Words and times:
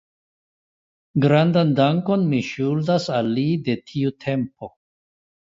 Grandan 1.25 1.73
dankon 1.81 2.23
mi 2.31 2.39
ŝuldas 2.49 3.07
al 3.19 3.31
li 3.37 3.45
de 3.69 3.77
tiu 3.93 4.17
tempo. 4.27 4.73